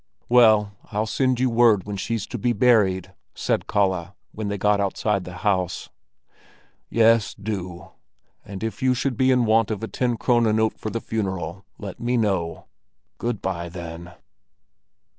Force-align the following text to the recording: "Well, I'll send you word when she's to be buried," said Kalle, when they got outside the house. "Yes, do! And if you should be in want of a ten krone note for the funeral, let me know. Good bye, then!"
"Well, 0.29 0.73
I'll 0.91 1.05
send 1.05 1.39
you 1.39 1.51
word 1.51 1.83
when 1.83 1.95
she's 1.95 2.25
to 2.29 2.39
be 2.39 2.53
buried," 2.53 3.13
said 3.35 3.67
Kalle, 3.67 4.15
when 4.31 4.47
they 4.47 4.57
got 4.57 4.79
outside 4.81 5.25
the 5.25 5.37
house. 5.45 5.89
"Yes, 6.89 7.35
do! 7.35 7.91
And 8.43 8.63
if 8.63 8.81
you 8.81 8.95
should 8.95 9.15
be 9.15 9.29
in 9.29 9.45
want 9.45 9.69
of 9.69 9.83
a 9.83 9.87
ten 9.87 10.17
krone 10.17 10.51
note 10.55 10.79
for 10.79 10.89
the 10.89 11.01
funeral, 11.01 11.65
let 11.77 11.99
me 11.99 12.17
know. 12.17 12.65
Good 13.19 13.43
bye, 13.43 13.69
then!" 13.69 14.13